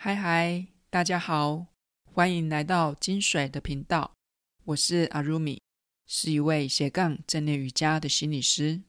[0.00, 1.66] 嗨嗨，大家好，
[2.04, 4.12] 欢迎来到金水的频道。
[4.66, 5.60] 我是阿如米，
[6.06, 8.82] 是一位斜杠正念瑜伽的心理师。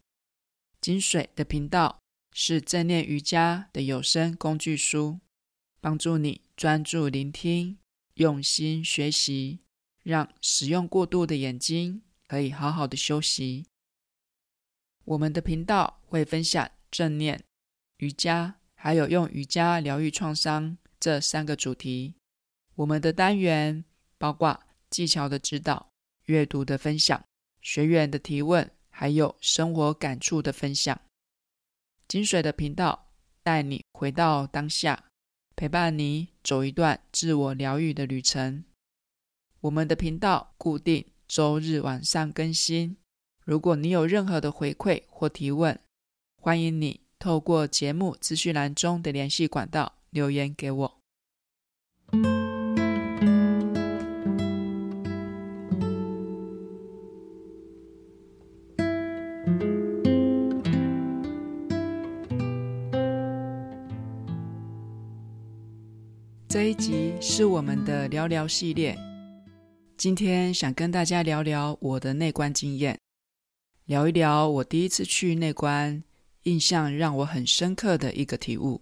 [0.79, 1.97] 金水的频道
[2.31, 5.19] 是正念瑜伽的有声工具书，
[5.81, 7.79] 帮助你专注聆听、
[8.13, 9.61] 用心学习，
[10.03, 13.65] 让使用过度的眼睛可以好好的休息。
[15.05, 17.43] 我们的频道会分享正念、
[17.97, 20.77] 瑜伽，还有用瑜伽疗愈创伤。
[20.99, 22.13] 这三个主题，
[22.75, 23.83] 我们的单元
[24.17, 25.89] 包括技巧的指导、
[26.25, 27.23] 阅读的分享、
[27.61, 30.99] 学员的提问，还有生活感触的分享。
[32.07, 33.11] 金水的频道
[33.43, 35.05] 带你回到当下，
[35.55, 38.65] 陪伴你走一段自我疗愈的旅程。
[39.61, 42.97] 我们的频道固定周日晚上更新。
[43.45, 45.79] 如果你有任何的回馈或提问，
[46.41, 49.98] 欢迎你透过节目资讯栏中的联系管道。
[50.11, 50.95] 留言给我。
[66.47, 68.97] 这一集是我们的聊聊系列，
[69.95, 72.99] 今天想跟大家聊聊我的内观经验，
[73.85, 76.03] 聊一聊我第一次去内观，
[76.43, 78.81] 印象让我很深刻的一个体悟。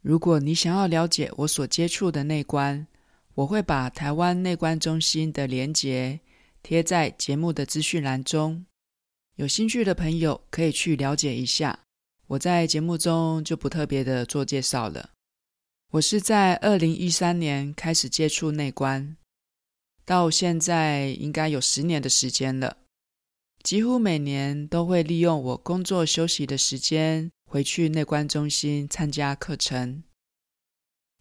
[0.00, 2.86] 如果你想要了解我所接触的内观，
[3.34, 6.20] 我会把台湾内观中心的连结
[6.62, 8.64] 贴在节目的资讯栏中，
[9.36, 11.80] 有兴趣的朋友可以去了解一下。
[12.28, 15.10] 我在节目中就不特别的做介绍了。
[15.92, 19.16] 我是在二零一三年开始接触内观，
[20.04, 22.76] 到现在应该有十年的时间了，
[23.62, 27.30] 几乎每年都会利用我工作休息的时间。
[27.48, 30.04] 回去内观中心参加课程，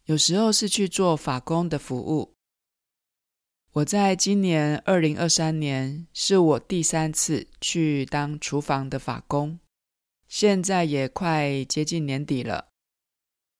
[0.04, 2.34] 有时候是去做法工的服务。
[3.72, 9.58] 我在今年二零二三年是我第三次去当厨房的法工，
[10.28, 12.68] 现在也快接近年底了，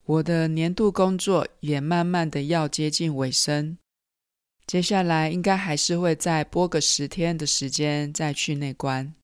[0.04, 3.78] 我的年度工作也慢慢的要接近尾声，
[4.66, 9.14] 接下来应该还是会再拨个十天的时间再去内观。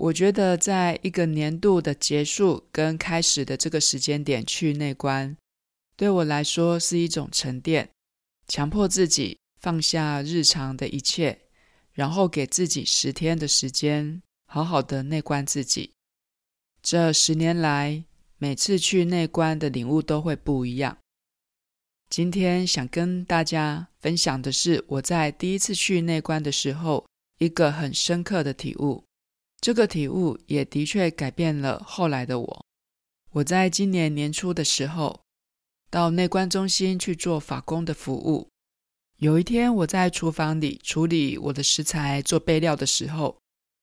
[0.00, 5.36] 我觉得，在一个年度的结束跟开始的这个时间点去内观，
[5.94, 7.90] 对我来说是一种沉淀，
[8.48, 11.38] 强迫自己放下日常的一切，
[11.92, 15.92] 然后给自己十天的时间，好好的内观自己。
[16.82, 18.02] 这十年来，
[18.38, 20.96] 每次去内观的领悟都会不一样。
[22.08, 27.06] 今天想跟大家分享的是，我在第一次去内观的时候，
[27.36, 29.04] 一个很深刻的体悟。
[29.60, 32.64] 这个体悟也的确改变了后来的我。
[33.32, 35.20] 我在今年年初的时候，
[35.90, 38.48] 到内观中心去做法工的服务。
[39.18, 43.38] 有一天，我在厨房里处理我的食材做备料的时候，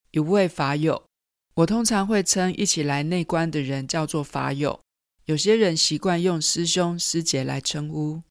[0.09, 1.05] 一位法友，
[1.53, 4.81] 我通常会称一起来内观的人叫做法友，
[5.25, 8.23] 有些人习惯用师兄师姐来称呼，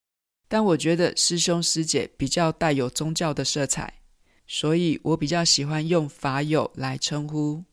[0.48, 4.00] 但我觉得师兄师姐比较带有宗教的色彩。
[4.46, 7.64] 所以我比较喜欢用法友来称呼。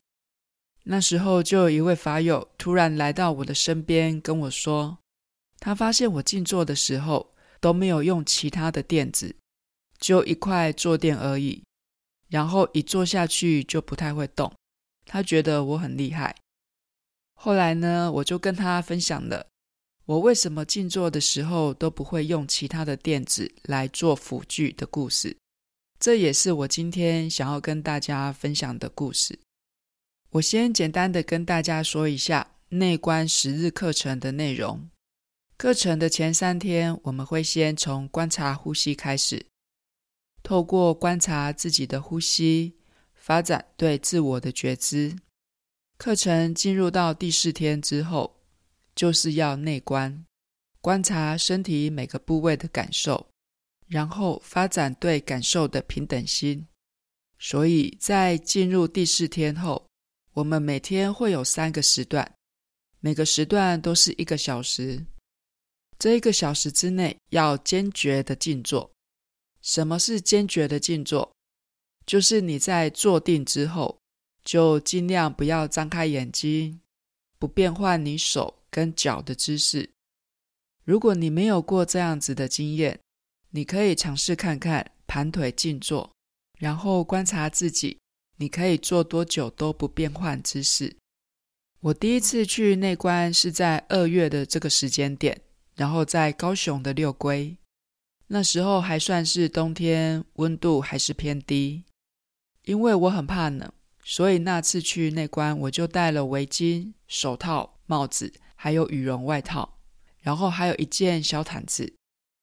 [0.84, 4.98] 那时候就有一位法友突然来到我的身边跟我说，
[5.58, 9.34] 他发现我静坐的时候都没有用其他的垫子，
[9.98, 11.62] 就一块坐垫而已，
[12.28, 14.52] 然后一坐下去就不太会动。
[15.06, 16.36] 他觉得我很厉害。
[17.34, 19.46] 后来呢，我就跟他分享了
[20.06, 25.34] 我为什么静坐的时候都不会用其他的垫子来做辅具的故事。
[26.04, 29.38] 这也是我今天想要跟大家分享的故事。
[30.32, 34.86] 我先简单的跟大家说一下内观十日课程的内容。
[35.56, 39.46] 课程的前三天，我们会先从观察呼吸开始，
[40.42, 42.74] 透过观察自己的呼吸，
[43.14, 45.16] 发展对自我的觉知。
[45.96, 48.42] 课程进入到第四天之后，
[48.94, 50.26] 就是要内观，
[50.82, 53.26] 观察身体每个部位的感受。
[53.94, 56.66] 然后发展对感受的平等心，
[57.38, 59.86] 所以在进入第四天后，
[60.32, 62.34] 我们每天会有三个时段，
[62.98, 65.06] 每个时段都是一个小时。
[65.96, 68.90] 这一个小时之内要坚决的静坐。
[69.62, 71.32] 什么是坚决的静坐？
[72.04, 73.96] 就是你在坐定之后，
[74.42, 76.80] 就尽量不要张开眼睛，
[77.38, 79.88] 不变换你手跟脚的姿势。
[80.82, 82.98] 如果你没有过这样子的经验，
[83.56, 86.10] 你可以尝试看看盘腿静坐，
[86.58, 87.98] 然后观察自己，
[88.38, 90.96] 你可以坐多久都不变换姿势。
[91.78, 95.40] 我第一次去内观是在二月的这个时间点，
[95.76, 97.56] 然后在高雄的六龟。
[98.26, 101.84] 那时候还算是冬天，温度还是偏低。
[102.64, 103.72] 因为我很怕冷，
[104.02, 109.78] 所以那次去内观，我就带了围巾、手套、帽子，还有羽绒外套，
[110.18, 111.94] 然后还有一件小毯子，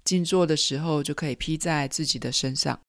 [0.04, 2.80] 静坐的时候就可以披在自己的身上。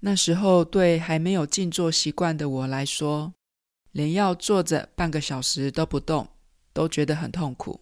[0.00, 3.32] 那时候对还没有静坐习惯的我来说，
[3.92, 6.28] 连要坐着半个小时都不动，
[6.72, 7.80] 都觉得很痛苦。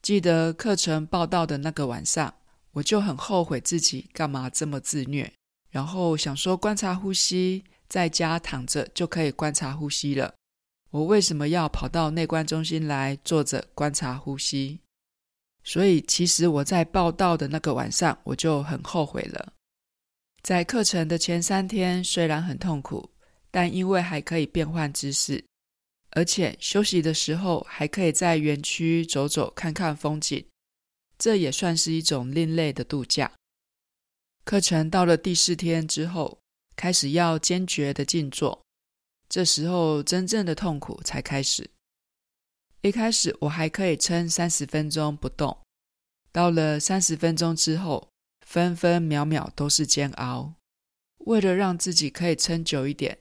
[0.00, 2.34] 记得课程报道的那个晚上，
[2.72, 5.32] 我就很后悔自己干嘛这么自虐，
[5.70, 10.32] 然后想说观察呼吸，在家躺着就可以观察呼吸了。
[10.90, 14.80] 我为什么要跑到内观中心来坐着观察呼吸？
[15.64, 19.52] 所以其实我在报到的那个晚上，我就很后悔了。
[20.42, 23.10] 在课程的前三天，虽然很痛苦，
[23.50, 25.44] 但因为还可以变换姿势，
[26.10, 30.42] 而且休息的时候还可以在园区走走看看风景，
[31.18, 33.30] 这也算是一种另类的度假。
[34.44, 36.38] 课程到了第四天之后，
[36.76, 38.62] 开始要坚决的静坐，
[39.28, 41.68] 这时候真正的痛苦才开始。
[42.82, 45.58] 一开始我还可以撑三十分钟不动，
[46.30, 48.08] 到了三十分钟之后，
[48.46, 50.54] 分分秒秒都是煎熬。
[51.26, 53.18] 为了让自己可以撑久一点，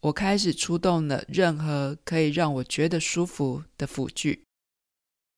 [0.00, 4.44] 我开始出动了任何可以让我觉得舒服的辅具，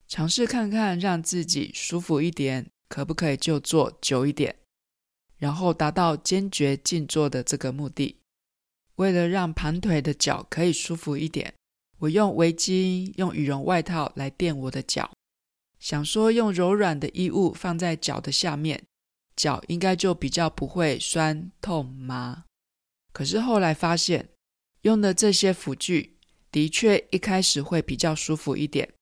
[0.07, 4.55] 尝试看看让自己舒服一点，可不可以就坐久一点，
[5.37, 8.21] 然后达到坚决静坐的这个目的。
[8.95, 11.55] 为了让盘腿的脚可以舒服一点，
[11.99, 15.11] 我用围巾、用羽绒外套来垫我的脚，
[15.79, 18.83] 想说用柔软的衣物放在脚的下面。
[19.37, 22.45] 脚应该就比较不会酸痛麻，
[23.13, 24.29] 可是后来发现
[24.83, 26.19] 用的这些辅具
[26.51, 28.93] 的确一开始会比较舒服一点，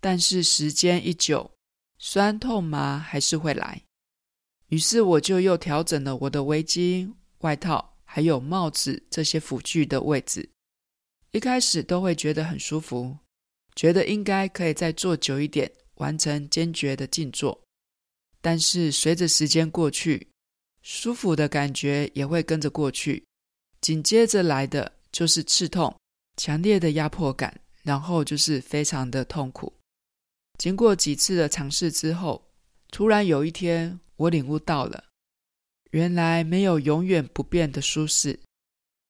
[0.00, 1.50] 但是时间一久，
[1.98, 3.82] 酸痛麻还是会来。
[4.68, 10.48] 于是我就又调整了我的围巾、外套还有帽子这些辅具的位置。
[11.36, 13.14] 一开始都会觉得很舒服，
[13.74, 17.62] 觉得应该可以再坐久一点，完成坚决的静坐。
[18.40, 20.26] 但是随着时间过去，
[20.80, 23.22] 舒服的感觉也会跟着过去，
[23.82, 25.94] 紧接着来的就是刺痛、
[26.38, 29.70] 强烈的压迫感，然后就是非常的痛苦。
[30.56, 32.50] 经过几次的尝试之后，
[32.90, 35.04] 突然有一天，我领悟到了，
[35.90, 38.40] 原来没有永远不变的舒适，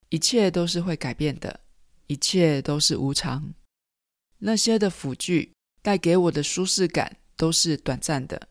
[0.09, 1.61] 一切都是会改变的，
[2.07, 3.55] 一切都是无常。
[4.39, 8.49] 那些的辅具带给我的舒适感都是短暂的。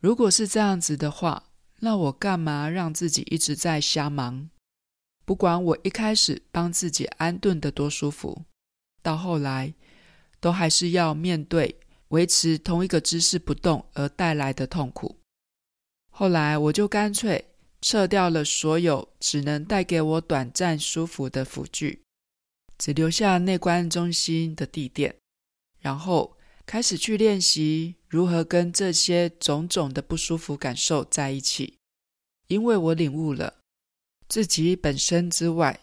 [0.00, 1.50] 如果是这样子的话，
[1.80, 4.48] 那我干嘛让自己一直在瞎忙？
[5.24, 8.44] 不管我一开始帮自己安顿得多舒服，
[9.02, 9.74] 到后来
[10.40, 11.78] 都还是要面对
[12.08, 15.16] 维持同一个姿势不动而带来的痛苦。
[16.10, 17.44] 后来我就干脆
[17.82, 22.02] 撤掉了所有只能带给我短暂舒服的辅具，
[22.78, 25.14] 只留下内观中心的地垫，
[25.80, 26.34] 然后。
[26.70, 31.78] 开始去练习如何跟这些种种的不舒服感受在一起，
[32.48, 33.54] 因为我领悟了
[34.28, 35.80] 自己本身之外，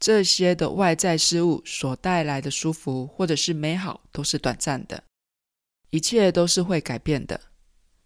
[0.00, 5.04] 这些的外在事物所带来的舒服或者是美好都是短暂的，
[5.90, 7.38] 一切都是会改变的。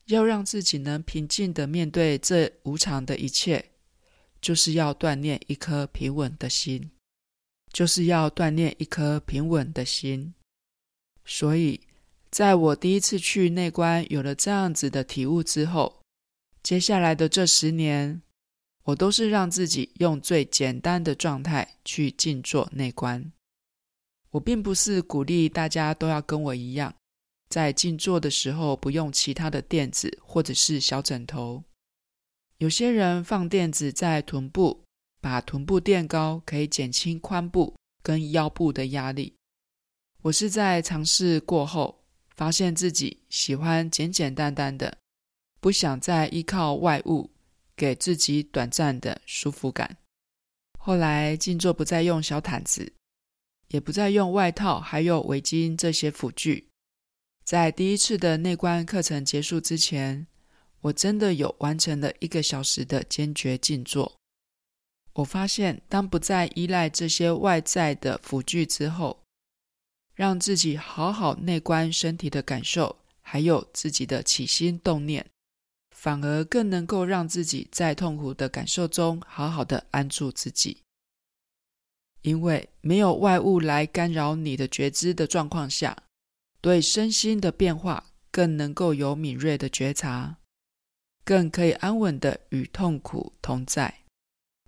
[0.07, 3.71] 要让自己能平静的面对这无常的一切，
[4.41, 6.91] 就是要锻炼一颗平稳的心，
[7.77, 10.33] 就是要锻炼一颗平稳的心，
[11.27, 11.79] 所以。
[12.31, 16.01] 在我第一次去内观有了这样子的体悟之后，
[16.63, 18.23] 接下来的这十年，
[18.85, 23.31] 我都是让自己用最简单的状态去静坐内观。
[24.31, 26.95] 我并不是鼓励大家都要跟我一样，
[27.51, 31.63] 在静坐的时候不用其他的垫子或者是小枕头。
[32.57, 34.83] 有些人放垫子在臀部，
[35.21, 39.35] 把臀部垫高，可以减轻髋部跟腰部的压力。
[40.23, 42.03] 我是在尝试过后。
[42.37, 44.99] 发现自己喜欢简简单单的，
[45.59, 47.31] 不想再依靠外物
[47.75, 49.97] 给自己短暂的舒服感。
[50.79, 52.93] 后来静坐不再用小毯子，
[53.69, 56.69] 也不再用外套，还有围巾这些辅具。
[57.43, 60.27] 在第一次的内观课程结束之前，
[60.83, 64.15] 我真的有完成了一个小时的坚决静坐。
[65.17, 69.19] 我发现，当不再依赖这些外在的辅具之后，
[70.15, 75.25] 让自己好好内观身体的感受，还有自己的起心动念，
[75.91, 80.83] 反而更能够让自己在痛苦的感受中好好的安住自己。
[82.21, 85.97] 因为没有外物来干扰你的觉知的状况下，
[86.61, 90.37] 对身心的变化更能够有敏锐的觉察，
[91.25, 94.03] 更可以安稳的与痛苦同在。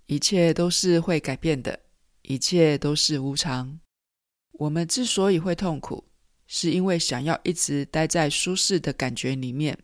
[0.09, 1.79] 一切都是会改变的，
[2.23, 3.79] 一切都是无常。
[4.53, 6.03] 我们之所以会痛苦，
[6.47, 9.77] 是因为想要一直待在舒适的感觉里面，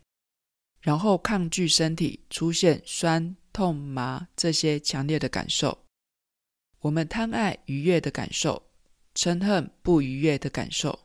[0.80, 5.78] 然后抗拒身体出现酸、痛、麻这些强烈的感受。
[6.80, 8.60] 我们贪爱愉悦的感受，
[9.14, 10.98] 嗔恨不愉悦的感受。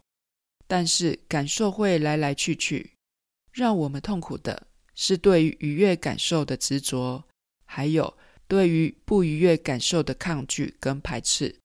[0.66, 2.94] 但是感受会来来去去，
[3.52, 7.24] 让我们痛苦的是对于愉悦感受的执着，
[7.66, 8.18] 还有
[8.52, 11.56] 对于不愉悦感受的抗拒跟排斥。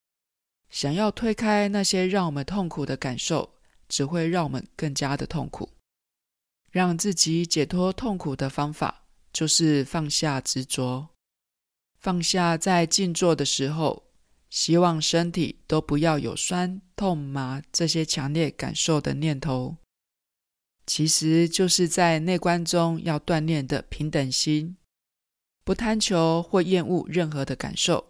[0.70, 3.56] 想要推开那些让我们痛苦的感受。
[3.88, 5.70] 只会让我们更加的痛苦。
[6.72, 11.08] 让自己解脱痛苦的方法，就是放下执着，
[12.00, 14.02] 放下在静坐的时候，
[14.50, 19.76] 希望身体都不要有酸、痛、麻这些强烈感受的念头。
[20.84, 24.76] 其实就是在内观中要锻炼的平等心，
[25.66, 28.08] 不贪求或厌恶任何的感受，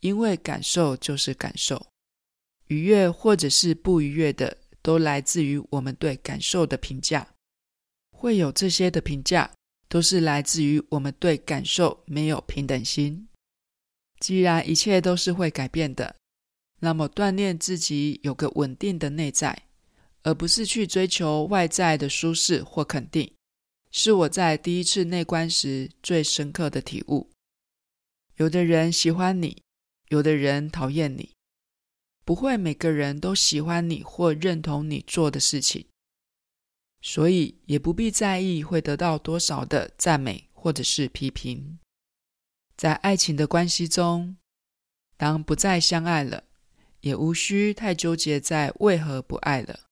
[0.00, 1.86] 因为感受就是感受，
[2.66, 4.56] 愉悦或者是不愉悦的。
[4.82, 7.26] 都来自于我们对感受的评价，
[8.12, 9.50] 会有这些的评价，
[9.88, 13.26] 都是来自于我们对感受没有平等心。
[14.20, 16.14] 既然一切都是会改变的，
[16.78, 19.64] 那么锻炼自己有个稳定的内在，
[20.22, 23.34] 而不是去追求外在的舒适或肯定，
[23.90, 27.30] 是我在第一次内观时最深刻的体悟。
[28.36, 29.62] 有的人喜欢你，
[30.08, 31.30] 有的人讨厌你。
[32.24, 35.86] 不会每个人都喜欢你或认同你做的事情，
[37.00, 41.78] 所以也不必在意会得到多少的赞美或者是批评。
[42.76, 44.36] 在爱情的关系中，
[45.16, 46.42] 当不再相爱了，
[47.02, 49.86] 也无需太纠结在为何不爱了，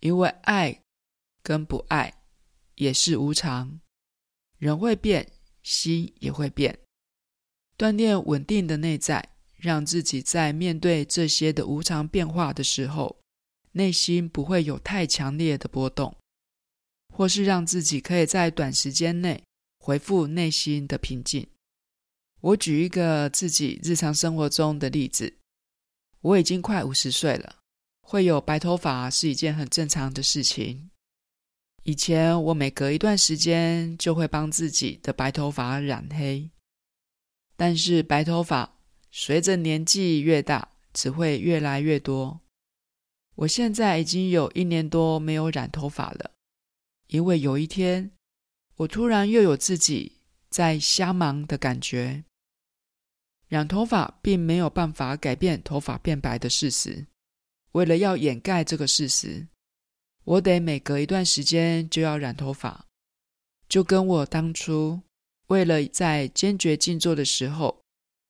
[0.00, 0.82] 因为爱
[1.42, 2.15] 跟不爱
[2.76, 3.80] 也是无常，
[4.56, 5.30] 人会变，
[5.62, 6.78] 心也会变，
[7.76, 9.32] 锻炼稳定的内在。
[9.58, 13.18] 让自己在面对这些的无常变化的时候，
[13.72, 16.14] 内心不会有太强烈的波动，
[17.08, 19.42] 或是让自己可以在短时间内
[19.78, 21.48] 恢复内心的平静。
[22.42, 25.34] 我举一个自己日常生活中的例子，
[26.20, 27.56] 我已经快五十岁了，
[28.02, 30.90] 会有白头发是一件很正常的事情。
[31.88, 36.50] 以前我每隔一段时间就会帮自己的白头发染黑，
[37.56, 38.72] 但是白头发。
[39.12, 42.40] 随着年纪越大，只会越来越多。
[43.36, 46.32] 我现在已经有一年多没有染头发了，
[47.06, 48.10] 因为有一天，
[48.78, 50.18] 我突然又有自己
[50.50, 52.24] 在瞎忙的感觉。
[53.46, 57.06] 染头发并没有办法改变头发变白的事实。
[57.72, 59.46] 为了要掩盖这个事实，
[60.26, 62.84] 我得每隔一段时间就要染头发，
[63.68, 65.00] 就跟我当初
[65.48, 67.80] 为了在坚决静坐的时候。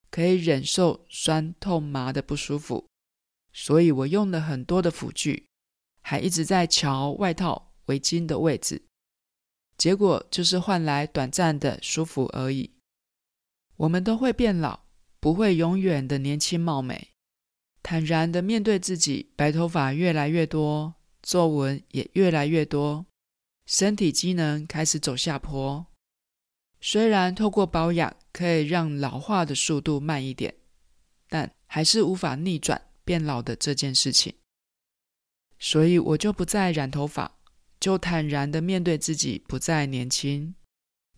[0.09, 2.87] 可以忍受酸痛麻的不舒服，
[3.53, 5.45] 所以我用了很多的辅具，
[6.01, 8.81] 还一直在乔外套围巾的位置，
[9.77, 12.71] 结果就是换来短暂的舒服而已。
[13.77, 14.85] 我们都会变老，
[15.21, 17.09] 不会永远的年轻貌美。
[17.83, 20.95] 坦然的面对自己，白头发越来越多，
[21.27, 23.05] 皱纹也越来越多，
[23.67, 25.85] 身体机能开始走下坡。
[26.81, 30.55] 虽然透过保养可以让老化的速度慢一点，
[31.29, 34.33] 但还是无法逆转变老的这件事情。
[35.59, 37.39] 所以我就不再染头发，
[37.81, 40.55] 就坦然的面对自己不再年轻。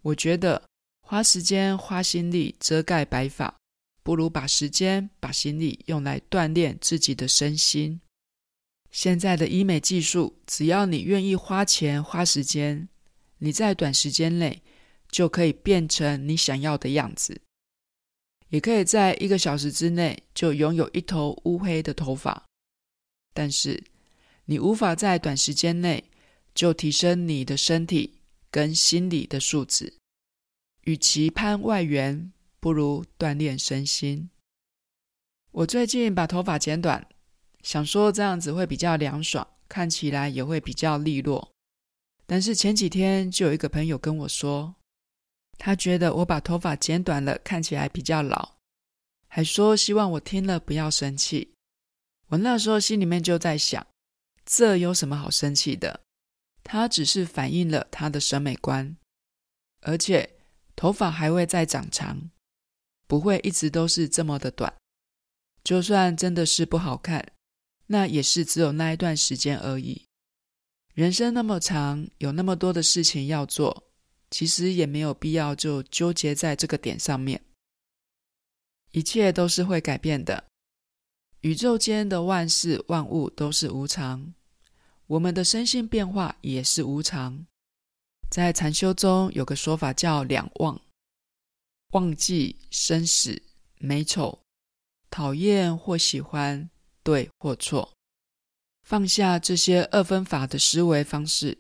[0.00, 0.70] 我觉得
[1.02, 3.54] 花时间花心力遮盖白发，
[4.02, 8.00] 不如把时间把心力用来锻炼自己的身心。
[8.90, 12.88] 现在的医美技术，只要你愿意花钱花时间，
[13.38, 14.62] 你在短时间内。
[15.11, 17.40] 就可以变成你想要的样子，
[18.50, 22.45] 也可以在一个小时之内就拥有一头乌黑的头发。
[23.33, 23.83] 但是，
[24.45, 26.04] 你无法在短时间内
[26.54, 28.18] 就提升你的身体
[28.50, 29.95] 跟心理的素质。
[30.83, 32.30] 与其攀外援，
[32.61, 34.28] 不如锻炼身心。
[35.52, 37.09] 我最近把头发剪短，
[37.62, 41.52] 想说这样子会比较凉爽，看起来也会比较利落。
[42.26, 44.74] 但是前几天就有一个朋友跟我说，
[45.58, 48.56] 他觉得我把头发剪短了，看起来比较老，
[49.26, 51.54] 还说希望我听了不要生气。
[52.28, 53.86] 我那时候心里面就在想，
[54.44, 56.00] 这有什么好生气的？
[56.62, 58.94] 他只是反映了他的审美观，
[59.80, 60.38] 而且
[60.76, 62.30] 头发还会再长长，
[63.06, 64.72] 不会一直都是这么的短。
[65.64, 67.32] 就算真的是不好看，
[67.88, 70.07] 那也是只有那一段时间而已。
[70.95, 73.90] 人生那么长，有那么多的事情要做，
[74.30, 77.42] 其实也没有必要就纠结在这个点上面。
[78.92, 80.45] 一切都是会改变的，
[81.42, 84.35] 宇宙间的万事万物都是无常，
[85.07, 87.47] 我们的身心变化也是无常。
[88.30, 90.80] 在禅修中有个说法叫两忘，
[91.92, 93.40] 忘记生死
[93.78, 94.40] 美丑，
[95.11, 96.68] 讨厌或喜欢，
[97.08, 97.90] 对或错。
[98.82, 101.56] 放下这些二分法的思维方式，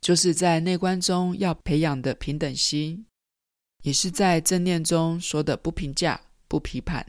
[0.00, 3.06] 就是在内观中要培养的平等心，
[3.84, 7.08] 也是在正念中说的不评价、不批判。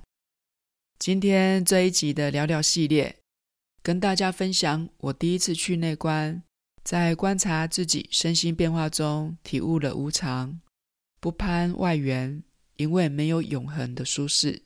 [0.99, 3.17] 今天这一集的聊聊系列，
[3.81, 6.43] 跟大家分享我第一次去内观，
[6.83, 10.61] 在观察自己身心变化中，体悟了无常，
[11.19, 12.43] 不攀外缘，
[12.75, 14.61] 因为没有永恒的舒适，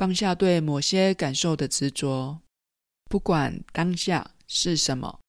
[0.00, 2.40] 放下对某些感受的执着。
[3.04, 5.20] 不管当下是什么，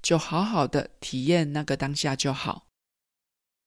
[0.00, 2.68] 就好好的体验那个当下就好。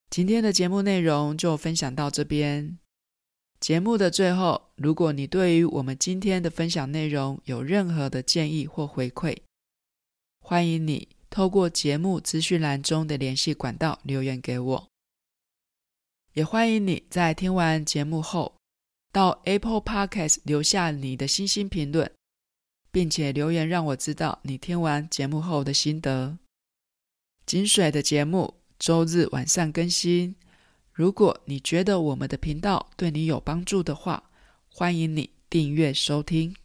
[0.10, 2.80] 今天的节目内容就分享到这边。
[3.60, 9.38] 节目的最后，如果你对于我们今天的分享内容有任何的建议或回馈，
[10.40, 14.88] 欢迎你透过节目资讯栏中的联系管道留言给我。
[16.32, 18.56] 也欢迎你在听完节目后，
[19.14, 22.12] 到 Apple Podcast 留下你的星星评论。
[22.92, 26.38] 并且留言让我知道你听完节目后的心得。
[27.44, 30.36] 井水的节目周日晚上更新。
[30.92, 34.30] 如果你觉得我们的频道对你有帮助的话，
[34.70, 36.56] 欢迎你订阅收听。